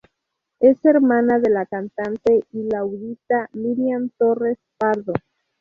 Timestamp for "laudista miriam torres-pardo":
2.63-5.13